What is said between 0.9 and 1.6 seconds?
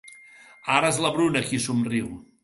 és la Bruna, qui